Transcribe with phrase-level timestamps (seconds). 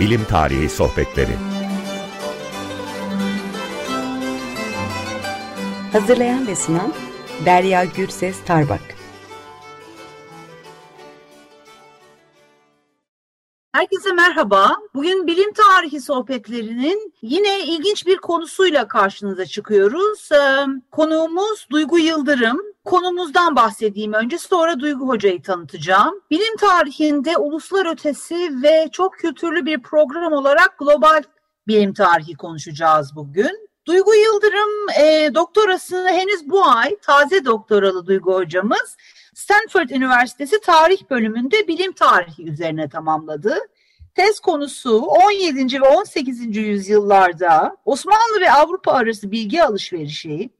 [0.00, 1.36] Bilim Tarihi Sohbetleri
[5.92, 6.92] Hazırlayan ve sunan
[7.46, 8.80] Derya Gürses Tarbak
[13.72, 14.76] Herkese merhaba.
[14.94, 20.32] Bugün bilim tarihi sohbetlerinin yine ilginç bir konusuyla karşınıza çıkıyoruz.
[20.32, 22.69] Ee, konuğumuz Duygu Yıldırım.
[22.90, 26.20] Konumuzdan bahsedeyim önce sonra Duygu Hoca'yı tanıtacağım.
[26.30, 31.22] Bilim tarihinde uluslar ötesi ve çok kültürlü bir program olarak global
[31.68, 33.68] bilim tarihi konuşacağız bugün.
[33.86, 38.96] Duygu Yıldırım e, doktorasını henüz bu ay taze doktoralı Duygu hocamız
[39.34, 43.54] Stanford Üniversitesi Tarih bölümünde bilim tarihi üzerine tamamladı.
[44.14, 45.80] Tez konusu 17.
[45.80, 46.56] ve 18.
[46.56, 50.50] yüzyıllarda Osmanlı ve Avrupa arası bilgi alışverişi,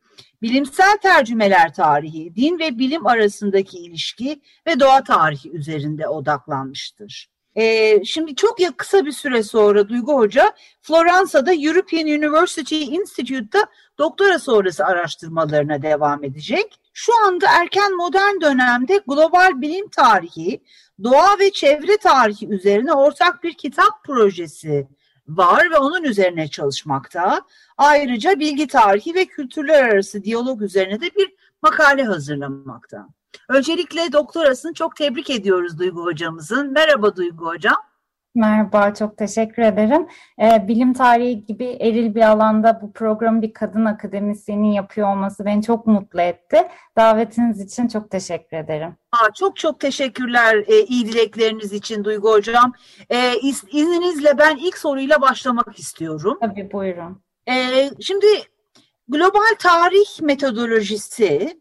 [0.43, 7.31] bilimsel tercümeler tarihi, din ve bilim arasındaki ilişki ve doğa tarihi üzerinde odaklanmıştır.
[7.57, 13.67] Ee, şimdi çok ya kısa bir süre sonra Duygu Hoca Floransa'da European University Institute'da
[13.99, 16.81] doktora sonrası araştırmalarına devam edecek.
[16.93, 20.63] Şu anda erken modern dönemde global bilim tarihi,
[21.03, 24.89] doğa ve çevre tarihi üzerine ortak bir kitap projesi
[25.37, 27.41] var ve onun üzerine çalışmakta.
[27.79, 33.09] Ayrıca bilgi tarihi ve kültürler arası diyalog üzerine de bir makale hazırlamakta.
[33.49, 36.73] Öncelikle doktorasını çok tebrik ediyoruz Duygu hocamızın.
[36.73, 37.77] Merhaba Duygu hocam.
[38.35, 40.07] Merhaba, çok teşekkür ederim.
[40.43, 45.63] Ee, bilim tarihi gibi eril bir alanda bu programı bir kadın akademisyenin yapıyor olması beni
[45.63, 46.69] çok mutlu etti.
[46.97, 48.97] Davetiniz için çok teşekkür ederim.
[49.13, 52.73] Aa, çok çok teşekkürler e, iyi dilekleriniz için Duygu Hocam.
[53.11, 56.39] E, iz, izninizle ben ilk soruyla başlamak istiyorum.
[56.41, 57.23] Tabii buyurun.
[57.49, 57.55] E,
[58.01, 58.27] şimdi
[59.09, 61.60] global tarih metodolojisi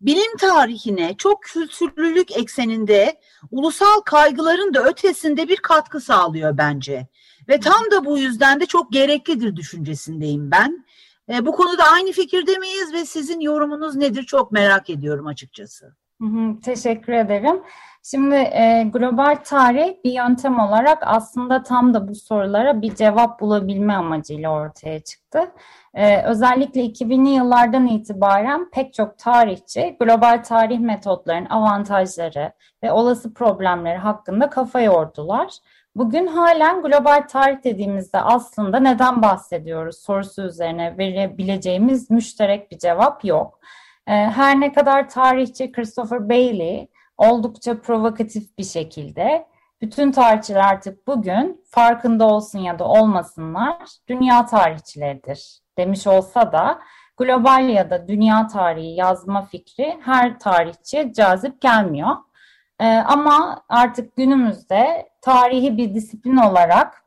[0.00, 3.20] bilim tarihine çok kültürlülük ekseninde
[3.50, 7.08] ulusal kaygıların da ötesinde bir katkı sağlıyor bence.
[7.48, 10.84] Ve tam da bu yüzden de çok gereklidir düşüncesindeyim ben.
[11.28, 15.96] E, bu konuda aynı fikirde miyiz ve sizin yorumunuz nedir çok merak ediyorum açıkçası.
[16.64, 17.62] Teşekkür ederim.
[18.02, 23.94] Şimdi e, global tarih bir yöntem olarak aslında tam da bu sorulara bir cevap bulabilme
[23.94, 25.52] amacıyla ortaya çıktı.
[25.94, 33.98] E, özellikle 2000'li yıllardan itibaren pek çok tarihçi global tarih metotlarının avantajları ve olası problemleri
[33.98, 35.48] hakkında kafa yordular.
[35.96, 43.60] Bugün halen global tarih dediğimizde aslında neden bahsediyoruz sorusu üzerine verebileceğimiz müşterek bir cevap yok.
[44.06, 46.88] E, her ne kadar tarihçi Christopher Bailey
[47.18, 49.46] oldukça provokatif bir şekilde
[49.80, 53.76] bütün tarihçiler artık bugün farkında olsun ya da olmasınlar
[54.08, 56.80] dünya tarihçileridir demiş olsa da
[57.16, 62.16] global ya da dünya tarihi yazma fikri her tarihçiye cazip gelmiyor.
[62.80, 67.04] Ee, ama artık günümüzde tarihi bir disiplin olarak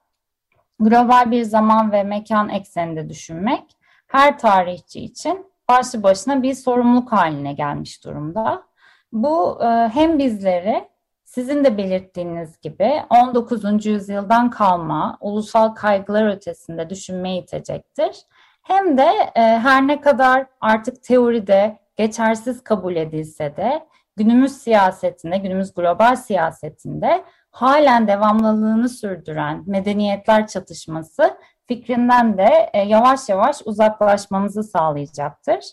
[0.80, 3.78] global bir zaman ve mekan ekseninde düşünmek
[4.08, 8.64] her tarihçi için başlı başına bir sorumluluk haline gelmiş durumda.
[9.12, 10.90] Bu e, hem bizleri
[11.24, 13.86] sizin de belirttiğiniz gibi 19.
[13.86, 18.18] yüzyıldan kalma ulusal kaygılar ötesinde düşünmeye itecektir.
[18.62, 25.74] Hem de e, her ne kadar artık teoride geçersiz kabul edilse de günümüz siyasetinde, günümüz
[25.74, 31.38] global siyasetinde halen devamlılığını sürdüren medeniyetler çatışması
[31.68, 35.66] fikrinden de e, yavaş yavaş uzaklaşmamızı sağlayacaktır.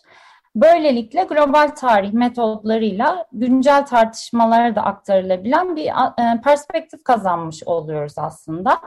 [0.54, 8.80] Böylelikle global tarih metodlarıyla güncel tartışmalara da aktarılabilen bir e, perspektif kazanmış oluyoruz aslında.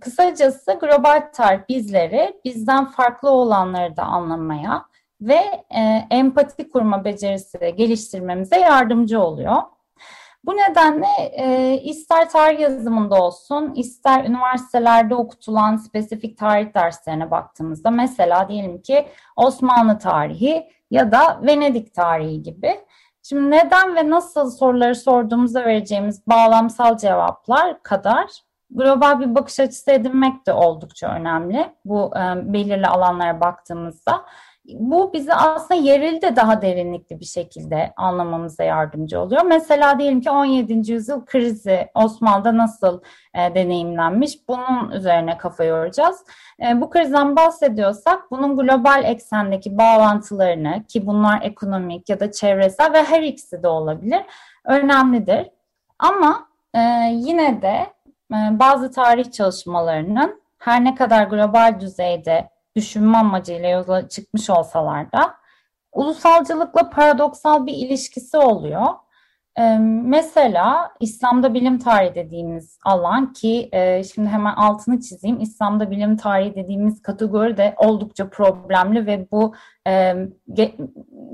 [0.00, 4.84] Kısacası global tarih bizleri bizden farklı olanları da anlamaya
[5.20, 9.62] ve e, empati kurma becerisi geliştirmemize yardımcı oluyor.
[10.44, 18.48] Bu nedenle e, ister tarih yazımında olsun, ister üniversitelerde okutulan spesifik tarih derslerine baktığımızda mesela
[18.48, 22.80] diyelim ki Osmanlı tarihi ya da Venedik tarihi gibi.
[23.22, 28.30] Şimdi neden ve nasıl soruları sorduğumuzda vereceğimiz bağlamsal cevaplar kadar
[28.70, 34.24] global bir bakış açısı edinmek de oldukça önemli bu e, belirli alanlara baktığımızda
[34.68, 39.42] bu bizi aslında yerel de daha derinlikli bir şekilde anlamamıza yardımcı oluyor.
[39.42, 40.92] Mesela diyelim ki 17.
[40.92, 43.00] yüzyıl krizi Osmanlı'da nasıl
[43.34, 46.24] e, deneyimlenmiş bunun üzerine kafa yoracağız.
[46.62, 53.04] E, bu krizden bahsediyorsak bunun global eksendeki bağlantılarını ki bunlar ekonomik ya da çevresel ve
[53.04, 54.22] her ikisi de olabilir
[54.64, 55.50] önemlidir.
[55.98, 56.80] Ama e,
[57.12, 57.86] yine de
[58.32, 65.34] e, bazı tarih çalışmalarının her ne kadar global düzeyde düşünme amacıyla yola çıkmış olsalar da
[65.92, 68.86] ulusalcılıkla paradoksal bir ilişkisi oluyor.
[70.04, 75.40] Mesela İslam'da bilim tarihi dediğimiz alan ki e, şimdi hemen altını çizeyim.
[75.40, 79.54] İslam'da bilim tarihi dediğimiz kategori de oldukça problemli ve bu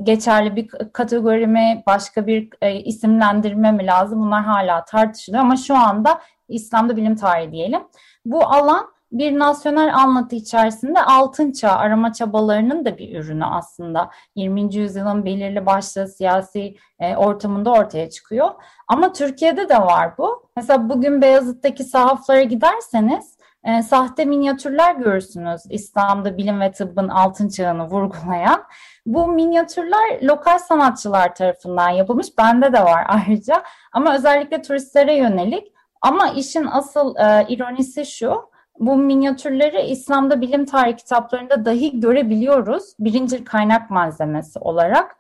[0.03, 4.21] geçerli bir kategori mi, başka bir e, isimlendirme mi lazım?
[4.21, 7.83] Bunlar hala tartışılıyor ama şu anda İslam'da bilim tarihi diyelim.
[8.25, 14.11] Bu alan bir nasyonel anlatı içerisinde altın çağ arama çabalarının da bir ürünü aslında.
[14.35, 14.75] 20.
[14.75, 18.51] yüzyılın belirli başlı siyasi e, ortamında ortaya çıkıyor.
[18.89, 20.49] Ama Türkiye'de de var bu.
[20.57, 27.85] Mesela bugün Beyazıt'taki sahaflara giderseniz e, sahte minyatürler görürsünüz İslam'da bilim ve tıbbın altın çağını
[27.85, 28.65] vurgulayan.
[29.07, 32.39] Bu minyatürler lokal sanatçılar tarafından yapılmış.
[32.39, 33.63] Bende de var ayrıca.
[33.93, 35.73] Ama özellikle turistlere yönelik.
[36.03, 42.85] Ama işin asıl e, ironisi şu bu minyatürleri İslam'da bilim tarihi kitaplarında dahi görebiliyoruz.
[43.01, 45.17] Birinci kaynak malzemesi olarak.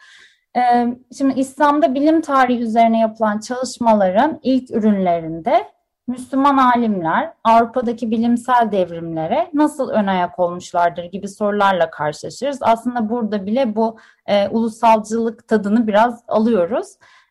[0.56, 0.86] Ee,
[1.18, 5.64] şimdi İslam'da bilim tarihi üzerine yapılan çalışmaların ilk ürünlerinde
[6.08, 12.58] Müslüman alimler Avrupa'daki bilimsel devrimlere nasıl ön ayak olmuşlardır gibi sorularla karşılaşırız.
[12.60, 16.88] Aslında burada bile bu e, ulusalcılık tadını biraz alıyoruz.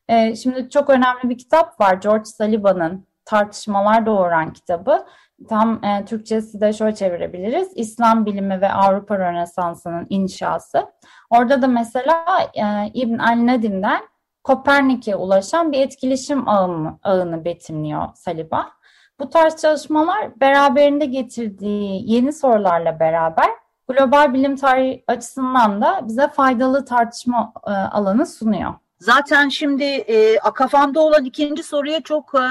[0.09, 5.05] E, şimdi çok önemli bir kitap var George Sullivan'ın Tartışmalar Doğuran kitabı.
[5.49, 7.71] Tam e, Türkçesi de şöyle çevirebiliriz.
[7.75, 10.85] İslam bilimi ve Avrupa Rönesansı'nın inşası.
[11.29, 14.01] Orada da mesela e, İbn el-Nedim'den
[14.43, 18.71] Kopernik'e ulaşan bir etkileşim ağını, ağını betimliyor Saliba.
[19.19, 23.49] Bu tarz çalışmalar beraberinde getirdiği yeni sorularla beraber
[23.87, 28.73] global bilim tarihi açısından da bize faydalı tartışma e, alanı sunuyor.
[28.99, 32.45] Zaten şimdi e, kafamda olan ikinci soruya çok e,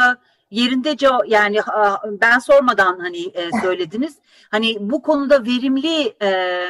[0.55, 1.59] yerinde cevap yani
[2.07, 4.19] ben sormadan hani e, söylediniz.
[4.51, 6.61] Hani bu konuda verimli e,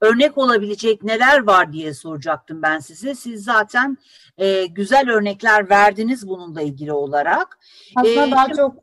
[0.00, 3.14] örnek olabilecek neler var diye soracaktım ben size.
[3.14, 3.98] Siz zaten
[4.38, 7.58] e, güzel örnekler verdiniz bununla ilgili olarak.
[7.96, 8.74] Aslında ee, daha şimdi, çok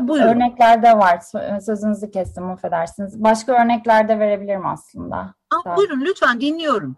[0.00, 0.28] buyurun.
[0.28, 1.20] örnekler de var.
[1.60, 3.24] Sözünüzü kestim affedersiniz.
[3.24, 5.34] Başka örnekler de verebilirim aslında.
[5.50, 6.96] Aa, buyurun lütfen dinliyorum.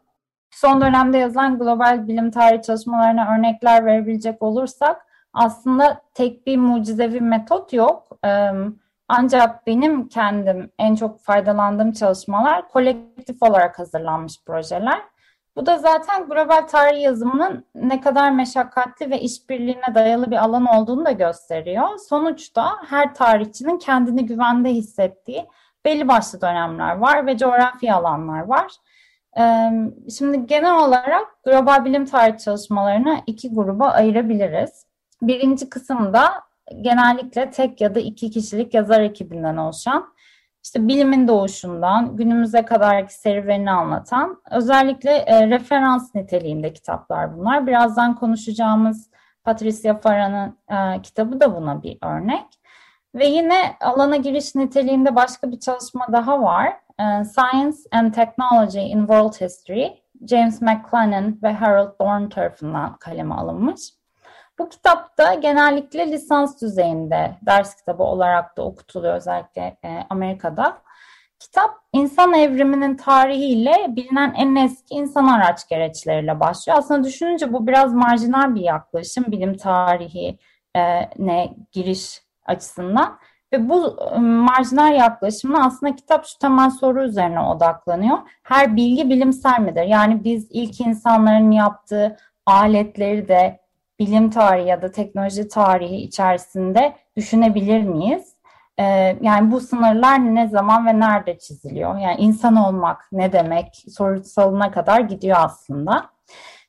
[0.50, 5.07] Son dönemde yazılan global bilim tarihi çalışmalarına örnekler verebilecek olursak
[5.38, 8.19] aslında tek bir mucizevi metot yok.
[9.08, 15.02] Ancak benim kendim en çok faydalandığım çalışmalar kolektif olarak hazırlanmış projeler.
[15.56, 21.05] Bu da zaten global tarih yazımının ne kadar meşakkatli ve işbirliğine dayalı bir alan olduğunu
[21.05, 21.88] da gösteriyor.
[22.08, 25.46] Sonuçta her tarihçinin kendini güvende hissettiği
[25.84, 28.73] belli başlı dönemler var ve coğrafi alanlar var.
[30.19, 34.88] Şimdi genel olarak global bilim tarih çalışmalarını iki gruba ayırabiliriz.
[35.23, 36.43] Birinci kısımda
[36.81, 40.15] genellikle tek ya da iki kişilik yazar ekibinden oluşan,
[40.65, 47.67] işte bilimin doğuşundan günümüze kadarki serüvenini anlatan, özellikle e, referans niteliğinde kitaplar bunlar.
[47.67, 49.11] Birazdan konuşacağımız
[49.44, 52.44] Patricia Farah'ın e, kitabı da buna bir örnek.
[53.15, 56.67] Ve yine alana giriş niteliğinde başka bir çalışma daha var.
[57.00, 59.88] E, Science and Technology in World History,
[60.29, 63.98] James McLennan ve Harold Dorn tarafından kaleme alınmış.
[64.58, 70.78] Bu kitapta genellikle lisans düzeyinde ders kitabı olarak da okutuluyor özellikle e, Amerika'da.
[71.38, 76.78] Kitap insan evriminin tarihiyle bilinen en eski insan araç gereçleriyle başlıyor.
[76.78, 80.38] Aslında düşününce bu biraz marjinal bir yaklaşım bilim tarihi
[80.77, 83.19] e, ne giriş açısından.
[83.53, 88.19] Ve bu e, marjinal yaklaşımla aslında kitap şu temel soru üzerine odaklanıyor.
[88.43, 89.82] Her bilgi bilimsel midir?
[89.82, 93.60] Yani biz ilk insanların yaptığı aletleri de
[93.98, 98.34] bilim tarihi ya da teknoloji tarihi içerisinde düşünebilir miyiz?
[98.78, 101.98] Ee, yani bu sınırlar ne zaman ve nerede çiziliyor?
[101.98, 106.10] Yani insan olmak ne demek sorusalına kadar gidiyor aslında.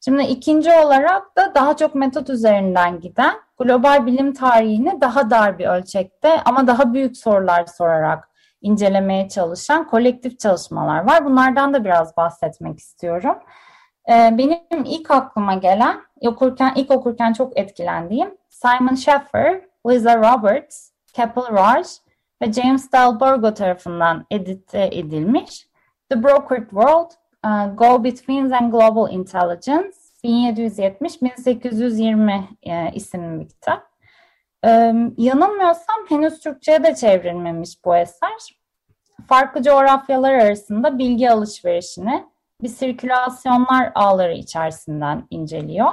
[0.01, 5.65] Şimdi ikinci olarak da daha çok metot üzerinden giden global bilim tarihini daha dar bir
[5.65, 8.29] ölçekte ama daha büyük sorular sorarak
[8.61, 11.25] incelemeye çalışan kolektif çalışmalar var.
[11.25, 13.35] Bunlardan da biraz bahsetmek istiyorum.
[14.09, 21.41] Ee, benim ilk aklıma gelen, okurken ilk okurken çok etkilendiğim Simon Schaffer, Lisa Roberts, Kapil
[21.41, 21.87] Raj
[22.41, 25.67] ve James Dalborgo tarafından edite edilmiş
[26.09, 27.11] The Brokered World,
[27.45, 33.89] uh, Go Betweens and Global Intelligence 1770-1820 e, isimli bir kitap.
[34.65, 34.69] E,
[35.17, 38.59] yanılmıyorsam henüz Türkçe'ye de çevrilmemiş bu eser.
[39.27, 42.25] Farklı coğrafyalar arasında bilgi alışverişini,
[42.61, 45.91] bir sirkülasyonlar ağları içerisinden inceliyor.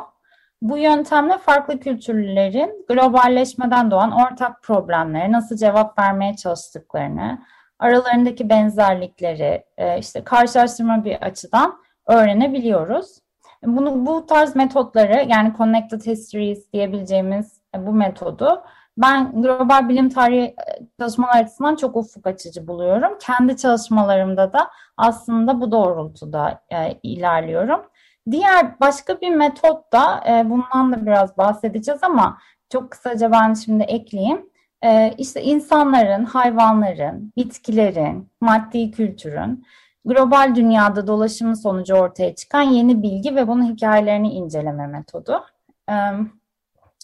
[0.62, 7.38] Bu yöntemle farklı kültürlerin globalleşmeden doğan ortak problemlere nasıl cevap vermeye çalıştıklarını,
[7.78, 13.18] aralarındaki benzerlikleri e, işte karşılaştırma bir açıdan öğrenebiliyoruz.
[13.62, 18.62] Bunu bu tarz metotları yani connected histories diyebileceğimiz bu metodu
[18.96, 20.56] ben global bilim tarihi
[21.00, 23.18] çalışmalar açısından çok ufuk açıcı buluyorum.
[23.20, 27.82] Kendi çalışmalarımda da aslında bu doğrultuda e, ilerliyorum.
[28.30, 32.38] Diğer başka bir metot da e, bundan da biraz bahsedeceğiz ama
[32.72, 34.50] çok kısaca ben şimdi ekleyeyim.
[34.82, 39.64] E, işte insanların, hayvanların, bitkilerin, maddi kültürün
[40.06, 45.44] global dünyada dolaşımı sonucu ortaya çıkan yeni bilgi ve bunun hikayelerini inceleme metodu.
[45.90, 45.94] E,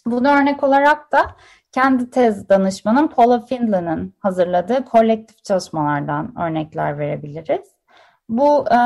[0.07, 1.37] bunu örnek olarak da
[1.73, 7.73] kendi tez danışmanım Paula Findlay'ın hazırladığı kolektif çalışmalardan örnekler verebiliriz.
[8.29, 8.79] Bu e,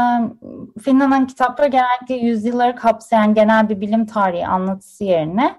[0.81, 5.57] Findlay'ın kitapları genellikle yüzyılları kapsayan genel bir bilim tarihi anlatısı yerine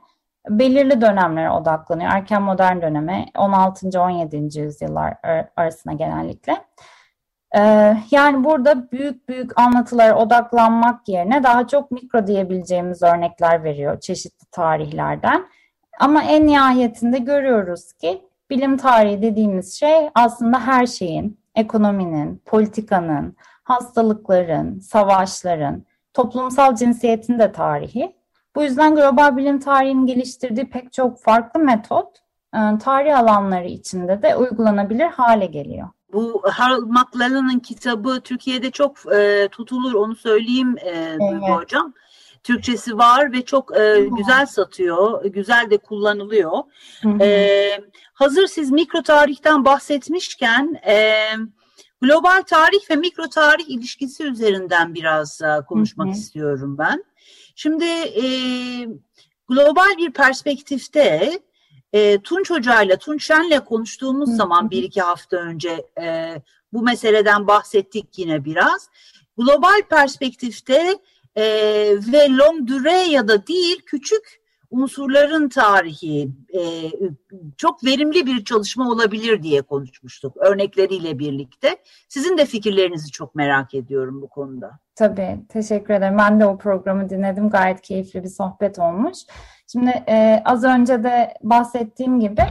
[0.49, 2.11] belirli dönemlere odaklanıyor.
[2.11, 4.01] Erken modern döneme 16.
[4.01, 4.59] 17.
[4.59, 5.13] yüzyıllar
[5.55, 6.57] arasında genellikle.
[7.55, 14.45] Ee, yani burada büyük büyük anlatılara odaklanmak yerine daha çok mikro diyebileceğimiz örnekler veriyor çeşitli
[14.51, 15.45] tarihlerden.
[15.99, 24.79] Ama en nihayetinde görüyoruz ki bilim tarihi dediğimiz şey aslında her şeyin, ekonominin, politikanın, hastalıkların,
[24.79, 28.15] savaşların, toplumsal cinsiyetin de tarihi.
[28.55, 32.07] Bu yüzden global bilim tarihinin geliştirdiği pek çok farklı metot
[32.53, 35.87] e, tarih alanları içinde de uygulanabilir hale geliyor.
[36.13, 41.41] Bu Harold McLellan'ın kitabı Türkiye'de çok e, tutulur onu söyleyeyim e, evet.
[41.49, 41.93] hocam.
[42.47, 46.63] Türkçesi var ve çok e, güzel satıyor, güzel de kullanılıyor.
[47.21, 47.81] E,
[48.13, 51.23] hazır siz mikro tarihten bahsetmişken e,
[52.01, 57.03] global tarih ve mikro tarih ilişkisi üzerinden biraz e, konuşmak istiyorum ben.
[57.55, 58.25] Şimdi e,
[59.47, 61.39] global bir perspektifte
[61.93, 66.35] e, Tunç Hoca ile Tunç Şen'le konuştuğumuz zaman bir iki hafta önce e,
[66.73, 68.89] bu meseleden bahsettik yine biraz.
[69.37, 70.97] Global perspektifte
[71.37, 71.43] e,
[72.13, 74.41] ve long dure ya da değil küçük
[74.71, 76.61] unsurların tarihi e,
[77.57, 81.77] çok verimli bir çalışma olabilir diye konuşmuştuk örnekleriyle birlikte.
[82.09, 84.79] Sizin de fikirlerinizi çok merak ediyorum bu konuda.
[84.95, 86.17] Tabii, teşekkür ederim.
[86.17, 87.49] Ben de o programı dinledim.
[87.49, 89.17] Gayet keyifli bir sohbet olmuş.
[89.71, 92.43] Şimdi e, az önce de bahsettiğim gibi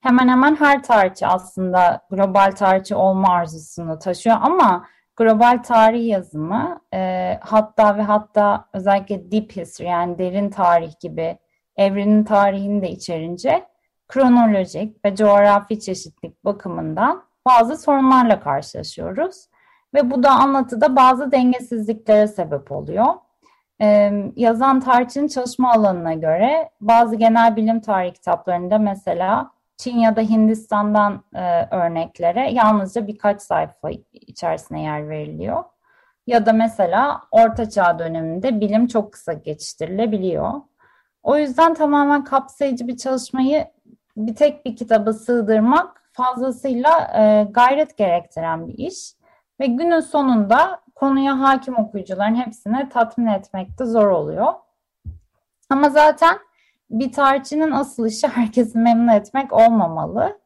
[0.00, 4.86] hemen hemen her tarihçi aslında global tarihçi olma arzusunu taşıyor ama
[5.16, 11.38] global tarih yazımı e, hatta ve hatta özellikle deep history yani derin tarih gibi
[11.76, 13.66] evrenin tarihini de içerince
[14.08, 19.48] kronolojik ve coğrafi çeşitlilik bakımından bazı sorunlarla karşılaşıyoruz.
[19.94, 23.06] Ve bu da anlatıda bazı dengesizliklere sebep oluyor.
[23.80, 30.20] Ee, yazan tarihçinin çalışma alanına göre bazı genel bilim tarihi kitaplarında mesela Çin ya da
[30.20, 35.64] Hindistan'dan e, örneklere yalnızca birkaç sayfa içerisine yer veriliyor.
[36.26, 40.52] Ya da mesela Orta Çağ döneminde bilim çok kısa geçiştirilebiliyor.
[41.22, 43.66] O yüzden tamamen kapsayıcı bir çalışmayı
[44.16, 49.14] bir tek bir kitaba sığdırmak fazlasıyla e, gayret gerektiren bir iş.
[49.60, 54.52] Ve günün sonunda konuya hakim okuyucuların hepsini tatmin etmek de zor oluyor.
[55.70, 56.38] Ama zaten
[56.90, 60.38] bir tarihçinin asıl işi herkesi memnun etmek olmamalı.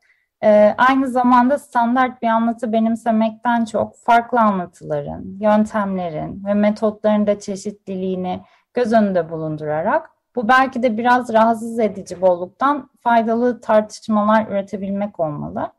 [0.42, 8.40] Ee, aynı zamanda standart bir anlatı benimsemekten çok farklı anlatıların, yöntemlerin ve metotların da çeşitliliğini
[8.74, 15.72] göz önünde bulundurarak bu belki de biraz rahatsız edici bolluktan faydalı tartışmalar üretebilmek olmalı.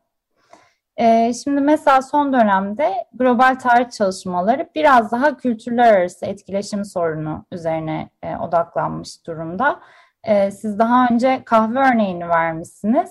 [0.96, 8.10] Ee, şimdi mesela son dönemde global tarih çalışmaları biraz daha kültürler arası etkileşim sorunu üzerine
[8.22, 9.80] e, odaklanmış durumda.
[10.24, 13.10] E, siz daha önce kahve örneğini vermişsiniz.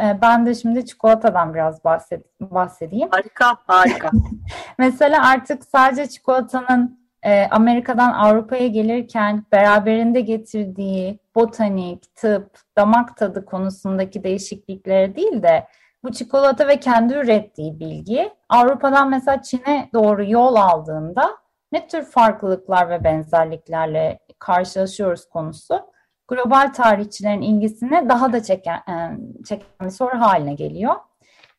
[0.00, 3.08] E, ben de şimdi çikolatadan biraz bahsed bahsedeyim.
[3.10, 4.10] Harika, harika.
[4.78, 14.24] mesela artık sadece çikolatanın e, Amerika'dan Avrupa'ya gelirken beraberinde getirdiği botanik, tıp, damak tadı konusundaki
[14.24, 15.66] değişikliklere değil de
[16.04, 21.30] bu çikolata ve kendi ürettiği bilgi Avrupa'dan mesela Çin'e doğru yol aldığında
[21.72, 25.90] ne tür farklılıklar ve benzerliklerle karşılaşıyoruz konusu
[26.30, 30.94] global tarihçilerin ilgisini daha da çeken, e, çeken bir soru haline geliyor.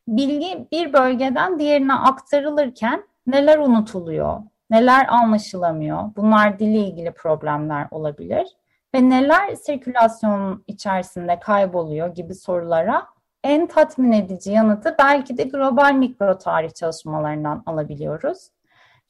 [0.08, 8.46] Bilgi bir bölgeden diğerine aktarılırken neler unutuluyor, neler anlaşılamıyor, bunlar dille ilgili problemler olabilir
[8.94, 13.06] ve neler sirkülasyon içerisinde kayboluyor gibi sorulara
[13.44, 18.48] en tatmin edici yanıtı belki de global mikro tarih çalışmalarından alabiliyoruz.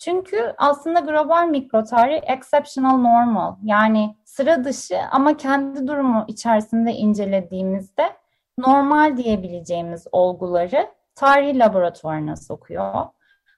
[0.05, 8.03] Çünkü aslında global mikro tarih exceptional normal yani sıra dışı ama kendi durumu içerisinde incelediğimizde
[8.59, 13.07] normal diyebileceğimiz olguları tarih laboratuvarına sokuyor.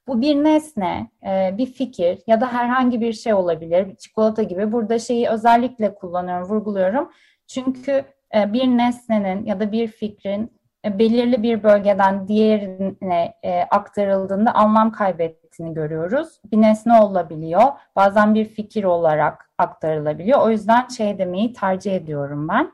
[0.06, 3.96] Bu bir nesne, e, bir fikir ya da herhangi bir şey olabilir.
[3.96, 4.72] Çikolata gibi.
[4.72, 7.10] Burada şeyi özellikle kullanıyorum, vurguluyorum.
[7.46, 10.52] Çünkü e, bir nesnenin ya da bir fikrin
[10.84, 13.34] belirli bir bölgeden diğerine
[13.70, 16.40] aktarıldığında anlam kaybettiğini görüyoruz.
[16.52, 17.62] Bir nesne olabiliyor,
[17.96, 20.40] bazen bir fikir olarak aktarılabiliyor.
[20.40, 22.72] O yüzden şey demeyi tercih ediyorum ben.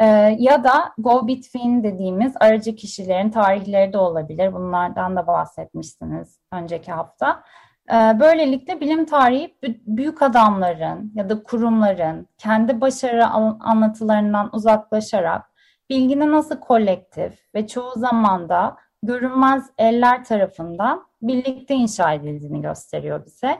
[0.00, 4.52] Ee, ya da go between dediğimiz aracı kişilerin tarihleri de olabilir.
[4.52, 7.42] Bunlardan da bahsetmiştiniz önceki hafta.
[7.90, 9.54] Ee, böylelikle bilim tarihi
[9.86, 13.26] büyük adamların ya da kurumların kendi başarı
[13.60, 15.47] anlatılarından uzaklaşarak
[15.90, 23.58] bilginin nasıl kolektif ve çoğu zaman da görünmez eller tarafından birlikte inşa edildiğini gösteriyor bize.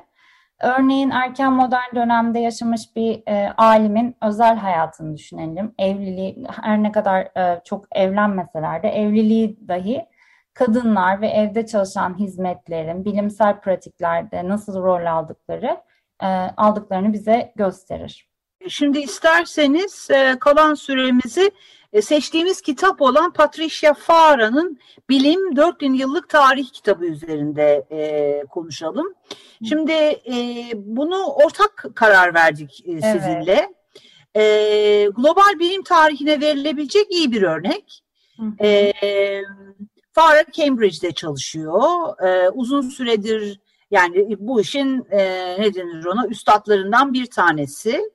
[0.62, 5.74] Örneğin erken modern dönemde yaşamış bir e, alimin özel hayatını düşünelim.
[5.78, 10.06] Evliliği her ne kadar e, çok evlenmeseler de evliliği dahi
[10.54, 15.80] kadınlar ve evde çalışan hizmetlerin bilimsel pratiklerde nasıl rol aldıkları
[16.22, 18.27] e, aldıklarını bize gösterir.
[18.68, 21.50] Şimdi isterseniz e, kalan süremizi
[21.92, 29.14] e, seçtiğimiz kitap olan Patricia Farah'nın Bilim 4000 Yıllık Tarih kitabı üzerinde e, konuşalım.
[29.68, 33.52] Şimdi e, bunu ortak karar verdik e, sizinle.
[33.54, 33.70] Evet.
[34.36, 38.02] E, global bilim tarihine verilebilecek iyi bir örnek.
[38.60, 38.92] E,
[40.12, 41.80] Farah Cambridge'de çalışıyor.
[42.26, 43.60] E, uzun süredir
[43.90, 45.18] yani bu işin e,
[45.58, 48.10] ne denir ona üstadlarından bir tanesi.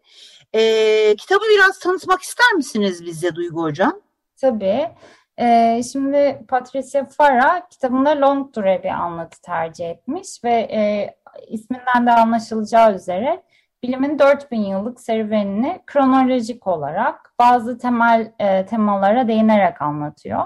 [0.53, 4.01] E, kitabı biraz tanıtmak ister misiniz bize Duygu Hocam?
[4.41, 4.89] Tabii.
[5.37, 11.15] E, şimdi Patricia Farah kitabında long dure bir anlatı tercih etmiş ve e,
[11.47, 13.43] isminden de anlaşılacağı üzere
[13.83, 20.43] bilimin 4000 yıllık serüvenini kronolojik olarak bazı temel e, temalara değinerek anlatıyor.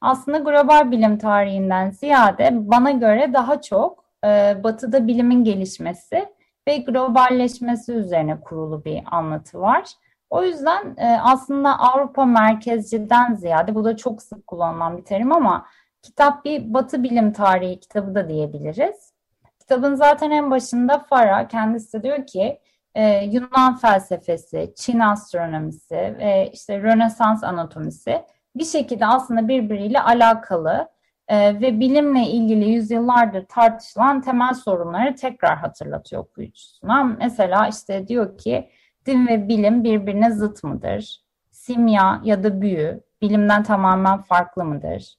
[0.00, 6.28] Aslında global bilim tarihinden ziyade bana göre daha çok e, batıda bilimin gelişmesi
[6.68, 9.84] ve globalleşmesi üzerine kurulu bir anlatı var.
[10.30, 15.66] O yüzden e, aslında Avrupa merkezciden ziyade bu da çok sık kullanılan bir terim ama
[16.02, 19.12] kitap bir batı bilim tarihi kitabı da diyebiliriz.
[19.60, 22.60] Kitabın zaten en başında Farah kendisi de diyor ki
[22.94, 28.22] e, Yunan felsefesi, Çin astronomisi ve işte Rönesans anatomisi
[28.56, 30.88] bir şekilde aslında birbiriyle alakalı
[31.28, 37.04] e, ve bilimle ilgili yüzyıllardır tartışılan temel sorunları tekrar hatırlatıyor okuyucusuna.
[37.04, 38.68] Mesela işte diyor ki
[39.06, 41.22] din ve bilim birbirine zıt mıdır?
[41.50, 45.14] Simya ya da büyü bilimden tamamen farklı mıdır?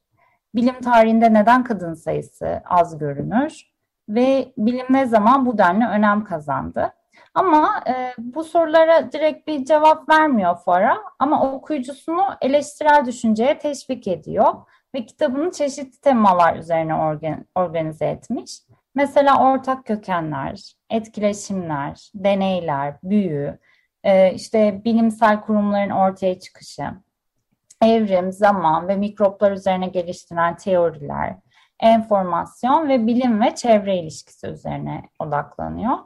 [0.55, 3.73] Bilim tarihinde neden kadın sayısı az görünür?
[4.09, 6.93] Ve bilim ne zaman bu denli önem kazandı?
[7.33, 14.53] Ama e, bu sorulara direkt bir cevap vermiyor Fara ama okuyucusunu eleştirel düşünceye teşvik ediyor
[14.95, 18.59] ve kitabını çeşitli temalar üzerine organ, organize etmiş.
[18.95, 23.57] Mesela ortak kökenler, etkileşimler, deneyler, büyü,
[24.03, 26.83] e, işte bilimsel kurumların ortaya çıkışı,
[27.81, 31.35] evrim, zaman ve mikroplar üzerine geliştirilen teoriler,
[31.79, 35.97] enformasyon ve bilim ve çevre ilişkisi üzerine odaklanıyor.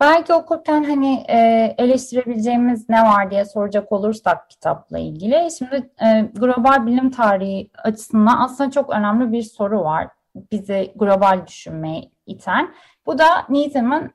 [0.00, 5.48] Belki okurken hani e, eleştirebileceğimiz ne var diye soracak olursak kitapla ilgili.
[5.58, 10.08] Şimdi e, global bilim tarihi açısından aslında çok önemli bir soru var.
[10.52, 12.74] Bizi global düşünmeye iten.
[13.06, 14.10] Bu da Needham'ın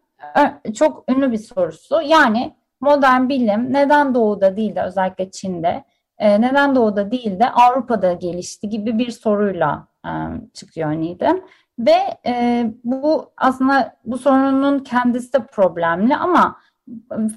[0.65, 2.01] e, çok ünlü bir sorusu.
[2.01, 5.83] Yani modern bilim neden doğuda değil de özellikle Çin'de,
[6.17, 10.09] e, neden doğuda değil de Avrupa'da gelişti gibi bir soruyla e,
[10.53, 11.41] çıkıyor Needham.
[11.81, 16.57] Ve e, bu aslında bu sorunun kendisi de problemli ama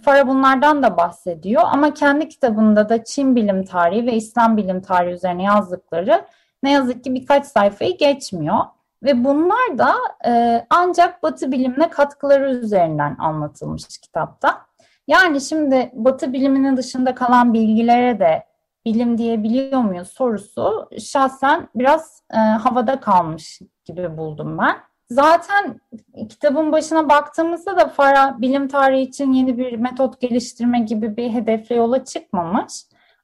[0.04, 5.14] Fara bunlardan da bahsediyor ama kendi kitabında da Çin bilim tarihi ve İslam bilim tarihi
[5.14, 6.24] üzerine yazdıkları
[6.62, 8.58] ne yazık ki birkaç sayfayı geçmiyor.
[9.02, 9.94] Ve bunlar da
[10.26, 14.60] e, ancak Batı bilimine katkıları üzerinden anlatılmış kitapta.
[15.06, 18.44] Yani şimdi Batı biliminin dışında kalan bilgilere de
[18.84, 24.76] bilim diyebiliyor muyuz sorusu şahsen biraz e, havada kalmış gibi buldum ben.
[25.10, 25.80] Zaten
[26.28, 31.74] kitabın başına baktığımızda da Farah bilim tarihi için yeni bir metot geliştirme gibi bir hedefle
[31.74, 32.72] yola çıkmamış.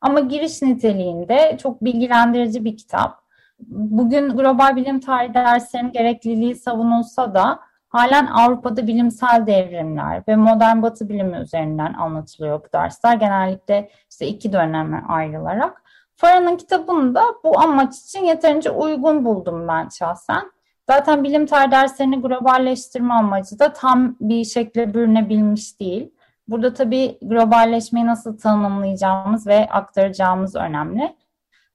[0.01, 3.21] Ama giriş niteliğinde çok bilgilendirici bir kitap.
[3.69, 11.09] Bugün global bilim tarihi derslerinin gerekliliği savunulsa da halen Avrupa'da bilimsel devrimler ve modern batı
[11.09, 13.17] bilimi üzerinden anlatılıyor bu dersler.
[13.17, 15.83] Genellikle işte iki döneme ayrılarak.
[16.21, 20.43] Farah'ın kitabını da bu amaç için yeterince uygun buldum ben şahsen.
[20.87, 26.11] Zaten bilim tarihi derslerini globalleştirme amacı da tam bir şekilde bürünebilmiş değil.
[26.49, 31.17] Burada tabii globalleşmeyi nasıl tanımlayacağımız ve aktaracağımız önemli.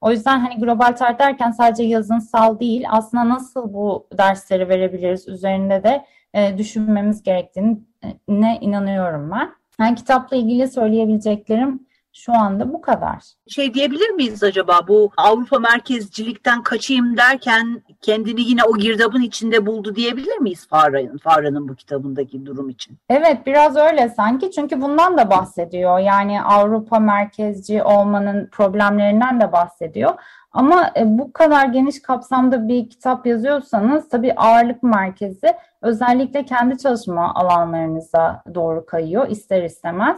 [0.00, 5.82] O yüzden hani global tarih derken sadece yazınsal değil aslında nasıl bu dersleri verebiliriz üzerinde
[5.82, 6.04] de
[6.34, 9.50] e, düşünmemiz gerektiğine inanıyorum ben.
[9.80, 11.85] Yani kitapla ilgili söyleyebileceklerim
[12.16, 13.22] şu anda bu kadar.
[13.48, 19.94] Şey diyebilir miyiz acaba bu Avrupa merkezcilikten kaçayım derken kendini yine o girdabın içinde buldu
[19.94, 22.98] diyebilir miyiz Farah'ın Farah'ın bu kitabındaki durum için?
[23.10, 25.98] Evet biraz öyle sanki çünkü bundan da bahsediyor.
[25.98, 30.14] Yani Avrupa merkezci olmanın problemlerinden de bahsediyor.
[30.52, 37.34] Ama e, bu kadar geniş kapsamda bir kitap yazıyorsanız tabii ağırlık merkezi özellikle kendi çalışma
[37.34, 40.16] alanlarınıza doğru kayıyor ister istemez.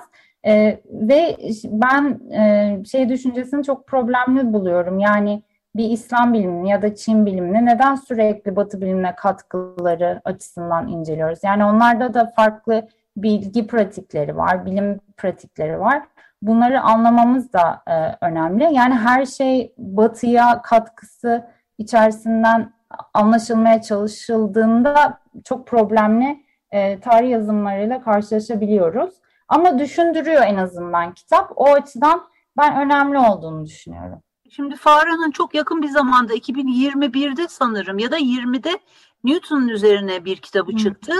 [0.48, 4.98] E, ve ben e, şey düşüncesini çok problemli buluyorum.
[4.98, 5.42] Yani
[5.76, 11.38] bir İslam bilimini ya da Çin bilimini neden sürekli Batı bilimine katkıları açısından inceliyoruz?
[11.42, 16.02] Yani onlarda da farklı bilgi pratikleri var, bilim pratikleri var.
[16.42, 18.74] Bunları anlamamız da e, önemli.
[18.74, 21.46] Yani her şey Batı'ya katkısı
[21.78, 22.72] içerisinden
[23.14, 29.14] anlaşılmaya çalışıldığında çok problemli e, tarih yazımlarıyla karşılaşabiliyoruz.
[29.48, 31.52] Ama düşündürüyor en azından kitap.
[31.56, 34.22] O açıdan ben önemli olduğunu düşünüyorum.
[34.50, 38.78] Şimdi Farah'ın çok yakın bir zamanda 2021'de sanırım ya da 20'de
[39.24, 40.76] Newton'un üzerine bir kitabı Hı.
[40.76, 41.12] çıktı.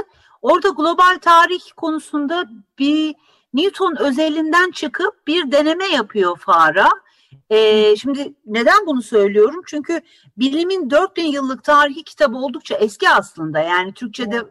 [0.43, 2.45] Orada global tarih konusunda
[2.79, 3.15] bir
[3.55, 6.91] Newton özelinden çıkıp bir deneme yapıyor Farah.
[7.51, 9.63] Ee, şimdi neden bunu söylüyorum?
[9.67, 10.01] Çünkü
[10.37, 13.61] bilimin 4000 yıllık tarihi kitabı oldukça eski aslında.
[13.61, 14.43] Yani Türkçe'de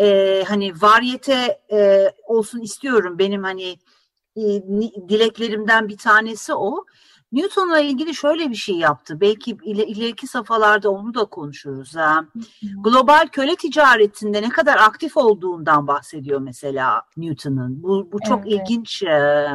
[0.00, 3.18] e, hani varyete e, olsun istiyorum.
[3.18, 3.78] Benim hani
[4.36, 4.42] e,
[5.08, 6.84] dileklerimden bir tanesi o.
[7.32, 9.20] Newton'la ilgili şöyle bir şey yaptı.
[9.20, 11.96] Belki ileriki safhalarda onu da konuşuruz.
[11.96, 12.24] Ha.
[12.84, 17.82] Global köle ticaretinde ne kadar aktif olduğundan bahsediyor mesela Newton'un.
[17.82, 18.52] Bu, bu çok evet.
[18.52, 19.46] ilginç e,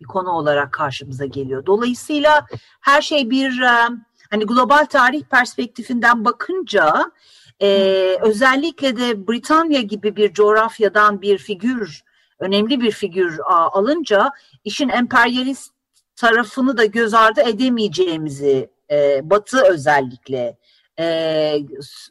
[0.00, 1.66] bir konu olarak karşımıza geliyor.
[1.66, 2.46] Dolayısıyla
[2.80, 3.88] her şey bir e,
[4.30, 7.12] hani global tarih perspektifinden bakınca
[7.60, 12.04] ee, özellikle de Britanya gibi bir coğrafyadan bir figür,
[12.38, 14.30] önemli bir figür alınca
[14.64, 15.72] işin emperyalist
[16.16, 20.56] tarafını da göz ardı edemeyeceğimizi e, Batı özellikle
[20.98, 21.56] e,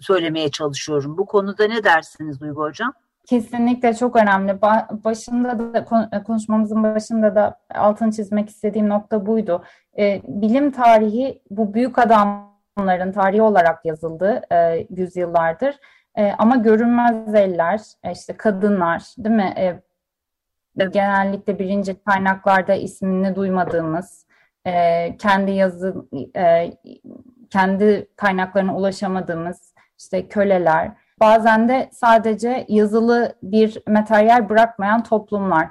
[0.02, 1.18] söylemeye çalışıyorum.
[1.18, 2.94] Bu konuda ne dersiniz Duygu Hocam?
[3.26, 4.62] Kesinlikle çok önemli.
[5.04, 5.86] Başında da
[6.24, 9.64] konuşmamızın başında da altını çizmek istediğim nokta buydu.
[9.98, 15.76] E, bilim tarihi bu büyük adam onların tarihi olarak yazıldı e, yüzyıllardır.
[16.16, 19.54] E, ama görünmez eller, e, işte kadınlar, değil mi?
[19.58, 19.82] E,
[20.86, 24.26] genellikle birinci kaynaklarda ismini duymadığımız,
[24.66, 25.96] e, kendi yazı,
[26.36, 26.74] e,
[27.50, 35.68] kendi kaynaklarına ulaşamadığımız işte köleler, bazen de sadece yazılı bir materyal bırakmayan toplumlar.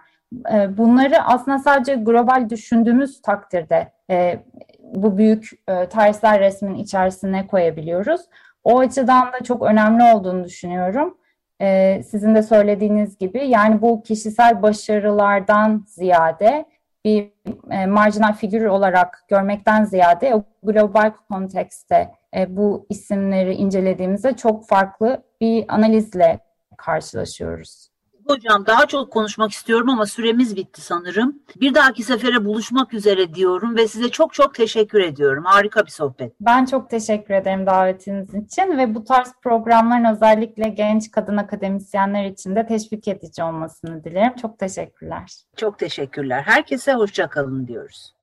[0.53, 4.45] E, bunları aslında sadece global düşündüğümüz takdirde e,
[4.95, 8.21] bu büyük e, tarihsel resmin içerisine koyabiliyoruz.
[8.65, 11.19] O açıdan da çok önemli olduğunu düşünüyorum.
[11.61, 16.65] E, sizin de söylediğiniz gibi yani bu kişisel başarılardan ziyade
[17.05, 17.33] bir
[17.71, 25.23] e, marjinal figür olarak görmekten ziyade o global kontekste e, bu isimleri incelediğimizde çok farklı
[25.41, 26.39] bir analizle
[26.77, 27.90] karşılaşıyoruz.
[28.31, 31.39] Hocam daha çok konuşmak istiyorum ama süremiz bitti sanırım.
[31.61, 35.45] Bir dahaki sefere buluşmak üzere diyorum ve size çok çok teşekkür ediyorum.
[35.45, 36.33] Harika bir sohbet.
[36.41, 42.57] Ben çok teşekkür ederim davetiniz için ve bu tarz programların özellikle genç kadın akademisyenler için
[42.57, 44.37] de teşvik edici olmasını dilerim.
[44.37, 45.33] Çok teşekkürler.
[45.57, 46.43] Çok teşekkürler.
[46.47, 48.15] Herkese hoşçakalın diyoruz.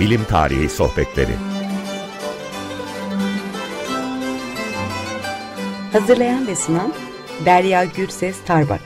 [0.00, 1.55] Bilim Tarihi Sohbetleri
[5.96, 6.92] Hazırlayan ve sunan
[7.44, 8.80] Derya Gürses Tarbak